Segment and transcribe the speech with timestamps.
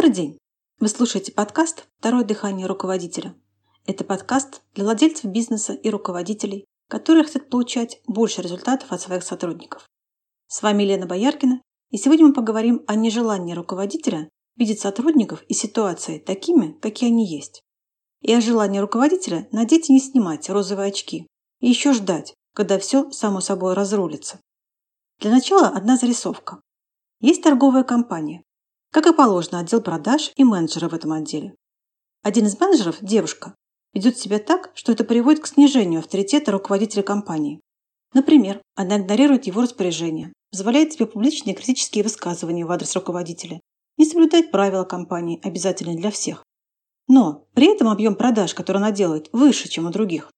[0.00, 0.38] Добрый день!
[0.78, 3.34] Вы слушаете подкаст «Второе дыхание руководителя».
[3.84, 9.86] Это подкаст для владельцев бизнеса и руководителей, которые хотят получать больше результатов от своих сотрудников.
[10.46, 16.18] С вами Лена Бояркина, и сегодня мы поговорим о нежелании руководителя видеть сотрудников и ситуации
[16.18, 17.60] такими, какие они есть.
[18.22, 21.26] И о желании руководителя надеть и не снимать розовые очки,
[21.60, 24.40] и еще ждать, когда все само собой разрулится.
[25.18, 26.62] Для начала одна зарисовка.
[27.20, 28.44] Есть торговая компания.
[28.92, 31.54] Как и положено, отдел продаж и менеджеры в этом отделе.
[32.22, 33.54] Один из менеджеров, девушка,
[33.94, 37.60] ведет себя так, что это приводит к снижению авторитета руководителя компании.
[38.14, 43.60] Например, она игнорирует его распоряжения, позволяет себе публичные критические высказывания в адрес руководителя,
[43.96, 46.42] не соблюдает правила компании, обязательные для всех.
[47.06, 50.30] Но при этом объем продаж, который она делает, выше, чем у других.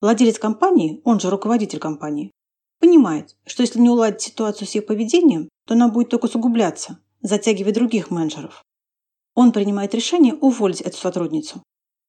[0.00, 2.32] Владелец компании, он же руководитель компании,
[2.80, 7.72] понимает, что если не уладить ситуацию с ее поведением, то она будет только усугубляться, затягивая
[7.72, 8.64] других менеджеров.
[9.34, 11.62] Он принимает решение уволить эту сотрудницу.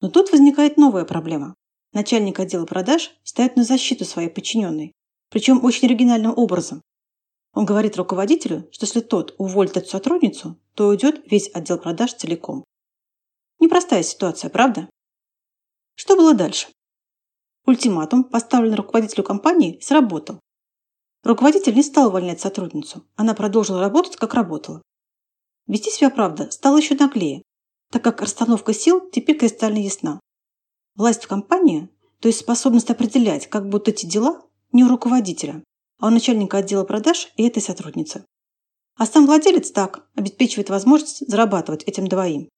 [0.00, 1.54] Но тут возникает новая проблема.
[1.92, 4.92] Начальник отдела продаж ставит на защиту своей подчиненной,
[5.30, 6.82] причем очень оригинальным образом.
[7.54, 12.64] Он говорит руководителю, что если тот уволит эту сотрудницу, то уйдет весь отдел продаж целиком.
[13.60, 14.90] Непростая ситуация, правда?
[15.94, 16.66] Что было дальше?
[17.64, 20.40] Ультиматум, поставленный руководителю компании, сработал.
[21.22, 23.06] Руководитель не стал увольнять сотрудницу.
[23.14, 24.82] Она продолжила работать, как работала.
[25.66, 27.42] Вести себя, правда, стало еще наглее,
[27.90, 30.20] так как расстановка сил теперь кристально ясна.
[30.94, 31.88] Власть в компании,
[32.20, 34.42] то есть способность определять, как будут эти дела,
[34.72, 35.62] не у руководителя,
[35.98, 38.24] а у начальника отдела продаж и этой сотрудницы.
[38.96, 42.48] А сам владелец так обеспечивает возможность зарабатывать этим двоим.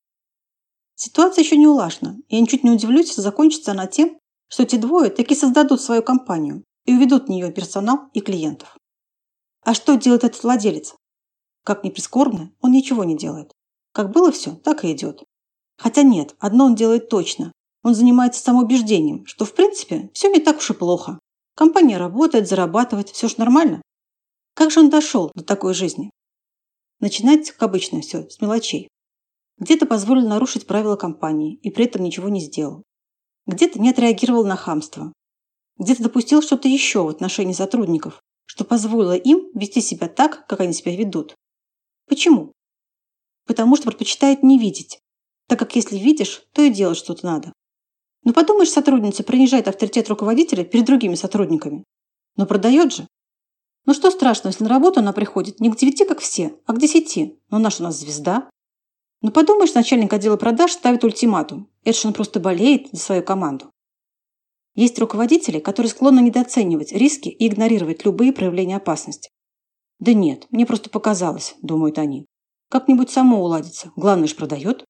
[0.95, 4.19] Ситуация еще не улажена, и я ничуть не удивлюсь, если закончится она тем,
[4.49, 8.77] что эти двое таки создадут свою компанию и уведут в нее персонал и клиентов.
[9.63, 10.95] А что делает этот владелец?
[11.67, 13.51] Как ни прискорбно, он ничего не делает.
[13.91, 15.25] Как было все, так и идет.
[15.77, 17.51] Хотя нет, одно он делает точно.
[17.83, 21.19] Он занимается самоубеждением, что в принципе все не так уж и плохо.
[21.57, 23.83] Компания работает, зарабатывает, все ж нормально.
[24.55, 26.13] Как же он дошел до такой жизни?
[27.01, 28.87] Начинается, как обычно, все с мелочей.
[29.59, 32.85] Где-то позволил нарушить правила компании и при этом ничего не сделал.
[33.47, 35.13] Где-то не отреагировал на хамство.
[35.79, 40.73] Где-то допустил что-то еще в отношении сотрудников, что позволило им вести себя так, как они
[40.73, 41.35] себя ведут.
[42.09, 42.53] Почему?
[43.47, 45.01] Потому что предпочитает не видеть,
[45.49, 47.53] так как если видишь, то и делать что-то надо.
[48.25, 51.85] Ну подумаешь, сотрудница принижает авторитет руководителя перед другими сотрудниками.
[52.37, 53.07] Но продает же.
[53.85, 56.79] Ну что страшного, если на работу она приходит не к девяти, как все, а к
[56.81, 57.39] десяти.
[57.51, 58.51] Но наша у нас звезда.
[59.23, 61.71] Ну подумаешь, начальник отдела продаж ставит ультиматум.
[61.85, 63.71] Это же он просто болеет за свою команду.
[64.75, 69.31] Есть руководители, которые склонны недооценивать риски и игнорировать любые проявления опасности.
[69.99, 72.27] «Да нет, мне просто показалось»,– думают они.
[72.71, 73.93] «Как-нибудь само уладится.
[73.97, 74.85] Главное же продает».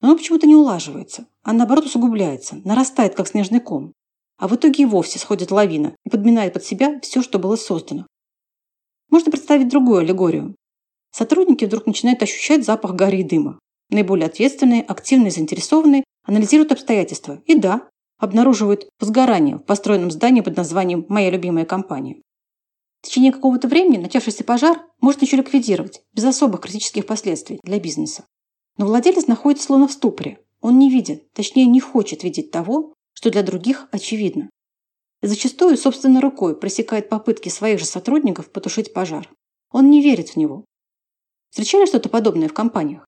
[0.00, 3.92] Но оно почему-то не улаживается, а наоборот усугубляется, нарастает, как снежный ком.
[4.38, 8.06] А в итоге и вовсе сходит лавина и подминает под себя все, что было создано.
[9.10, 10.56] Можно представить другую аллегорию.
[11.12, 13.58] Сотрудники вдруг начинают ощущать запах гари и дыма.
[13.90, 17.42] Наиболее ответственные, активные, заинтересованные анализируют обстоятельства.
[17.44, 17.88] И да,
[18.18, 22.22] обнаруживают возгорание в построенном здании под названием «Моя любимая компания».
[23.02, 28.26] В течение какого-то времени начавшийся пожар можно еще ликвидировать, без особых критических последствий для бизнеса.
[28.78, 30.38] Но владелец находится словно в ступоре.
[30.60, 34.48] Он не видит, точнее не хочет видеть того, что для других очевидно.
[35.20, 39.28] И зачастую собственной рукой пресекает попытки своих же сотрудников потушить пожар.
[39.72, 40.64] Он не верит в него.
[41.50, 43.04] Встречали что-то подобное в компаниях?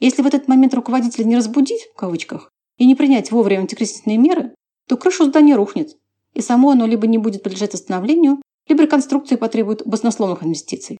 [0.00, 4.54] Если в этот момент руководителя не разбудить, в кавычках, и не принять вовремя антикризисные меры,
[4.88, 5.96] то крышу здания рухнет,
[6.34, 10.98] и само оно либо не будет подлежать восстановлению, либо реконструкция потребует баснословных инвестиций.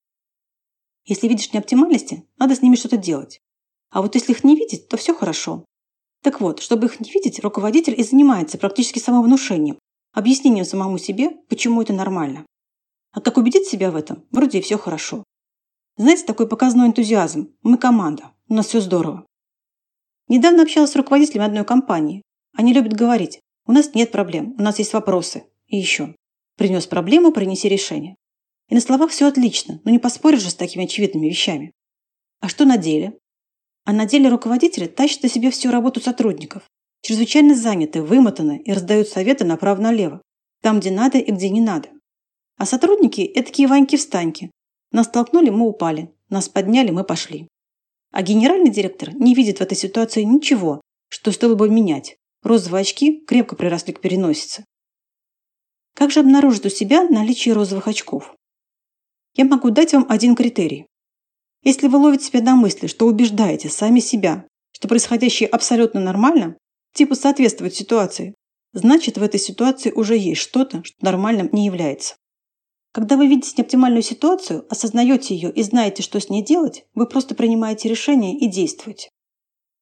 [1.04, 3.40] Если видишь неоптимальности, надо с ними что-то делать.
[3.90, 5.64] А вот если их не видеть, то все хорошо.
[6.22, 9.78] Так вот, чтобы их не видеть, руководитель и занимается практически самовнушением,
[10.12, 12.44] объяснением самому себе, почему это нормально.
[13.12, 15.22] А как убедить себя в этом, вроде и все хорошо.
[15.96, 17.54] Знаете, такой показной энтузиазм.
[17.62, 19.24] Мы команда, у нас все здорово.
[20.28, 22.22] Недавно общалась с руководителем одной компании.
[22.54, 25.44] Они любят говорить, у нас нет проблем, у нас есть вопросы.
[25.68, 26.14] И еще.
[26.56, 28.16] Принес проблему, принеси решение.
[28.68, 31.72] И на словах все отлично, но не поспоришь же с такими очевидными вещами.
[32.40, 33.18] А что на деле?
[33.84, 36.64] А на деле руководители тащат на себе всю работу сотрудников.
[37.02, 40.22] Чрезвычайно заняты, вымотаны и раздают советы направо-налево.
[40.62, 41.90] Там, где надо и где не надо.
[42.56, 44.50] А сотрудники– это такие ваньки-встаньки.
[44.90, 46.10] Нас толкнули, мы упали.
[46.30, 47.48] Нас подняли, мы пошли.
[48.12, 52.16] А генеральный директор не видит в этой ситуации ничего, что стоило бы менять.
[52.42, 54.64] Розовые очки крепко приросли к переносице.
[55.96, 58.34] Как же обнаружить у себя наличие розовых очков?
[59.34, 60.86] Я могу дать вам один критерий.
[61.62, 66.58] Если вы ловите себя на мысли, что убеждаете сами себя, что происходящее абсолютно нормально,
[66.92, 68.34] типа соответствует ситуации,
[68.74, 72.16] значит в этой ситуации уже есть что-то, что нормальным не является.
[72.92, 77.34] Когда вы видите неоптимальную ситуацию, осознаете ее и знаете, что с ней делать, вы просто
[77.34, 79.08] принимаете решение и действуете.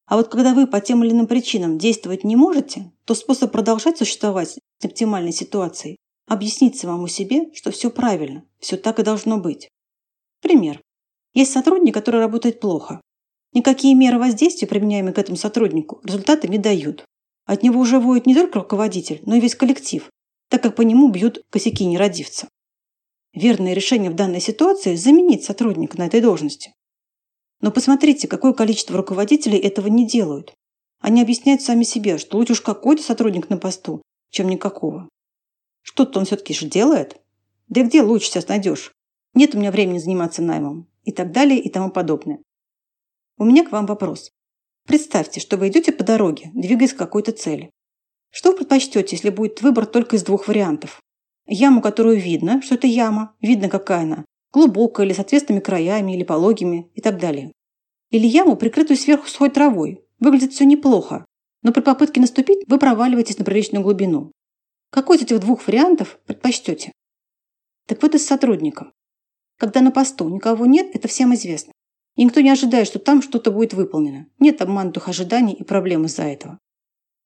[0.07, 3.99] А вот когда вы по тем или иным причинам действовать не можете, то способ продолжать
[3.99, 9.69] существовать в оптимальной ситуации– объяснить самому себе, что все правильно, все так и должно быть.
[10.41, 10.81] Пример.
[11.32, 13.00] Есть сотрудник, который работает плохо.
[13.53, 17.05] Никакие меры воздействия, применяемые к этому сотруднику, результата не дают.
[17.47, 20.11] От него уже воет не только руководитель, но и весь коллектив,
[20.49, 22.49] так как по нему бьют косяки нерадивца.
[23.32, 26.73] Верное решение в данной ситуации– заменить сотрудника на этой должности.
[27.61, 30.55] Но посмотрите, какое количество руководителей этого не делают.
[31.00, 35.09] Они объясняют сами себе, что лучше уж какой-то сотрудник на посту, чем никакого.
[35.85, 37.21] Что-то он все-таки же делает.
[37.69, 38.93] Да где лучше сейчас найдешь?
[39.35, 40.89] Нет у меня времени заниматься наймом.
[41.05, 42.41] И так далее и тому подобное.
[43.37, 44.31] У меня к вам вопрос.
[44.87, 47.71] Представьте, что вы идете по дороге, двигаясь к какой-то цели.
[48.31, 51.03] Что вы предпочтете, если будет выбор только из двух вариантов?
[51.47, 56.25] Яму, которую видно, что это яма, видно, какая она, глубокая или с ответственными краями, или
[56.25, 57.53] пологими и так далее.
[58.11, 60.03] Или яму, прикрытую сверху сухой травой.
[60.19, 61.27] Выглядит все неплохо,
[61.63, 64.33] но при попытке наступить вы проваливаетесь на приличную глубину.
[64.94, 66.93] Какой из этих двух вариантов предпочтете?
[67.88, 68.93] Так вот и с сотрудником.
[69.58, 71.73] Когда на посту никого нет, это всем известно.
[72.14, 74.29] И никто не ожидает, что там что-то будет выполнено.
[74.38, 76.61] Нет обманутых ожиданий и проблем из-за этого.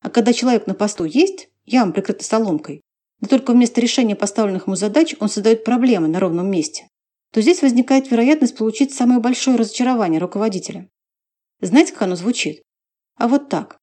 [0.01, 2.81] А когда человек на посту есть, яма прикрыта соломкой,
[3.21, 6.89] да только вместо решения поставленных ему задач он создает проблемы на ровном месте,
[7.35, 10.89] то здесь возникает вероятность получить самое большое разочарование руководителя.
[11.61, 12.63] Знаете, как оно звучит?
[13.17, 13.77] А вот так.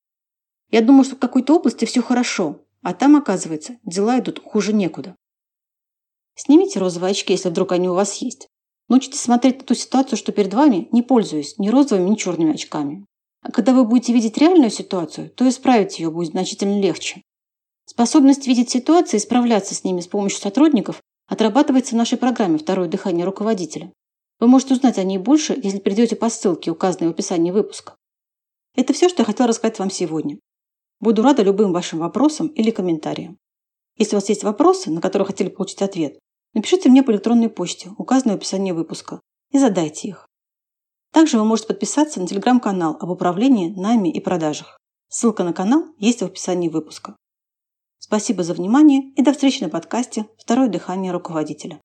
[0.71, 5.15] Я думаю, что в какой-то области все хорошо, а там, оказывается, дела идут хуже некуда.
[6.35, 8.47] Снимите розовые очки, если вдруг они у вас есть.
[8.89, 13.03] Научитесь смотреть на ту ситуацию, что перед вами, не пользуясь ни розовыми, ни черными очками.
[13.41, 17.23] А когда вы будете видеть реальную ситуацию, то исправить ее будет значительно легче.
[17.87, 22.87] Способность видеть ситуации и справляться с ними с помощью сотрудников отрабатывается в нашей программе «Второе
[22.87, 23.91] дыхание руководителя».
[24.39, 27.95] Вы можете узнать о ней больше, если придете по ссылке, указанной в описании выпуска.
[28.75, 30.37] Это все, что я хотела рассказать вам сегодня.
[31.05, 33.37] Буду рада любым вашим вопросам или комментариям.
[33.95, 36.17] Если у вас есть вопросы, на которые хотели получить ответ,
[36.55, 39.21] напишите мне по электронной почте, указанной в описании выпуска,
[39.51, 40.25] и задайте их.
[41.13, 44.79] Также вы можете подписаться на телеграм-канал об управлении, найме и продажах.
[45.07, 47.15] Ссылка на канал есть в описании выпуска.
[47.99, 51.79] Спасибо за внимание и до встречи на подкасте «Второе дыхание руководителя».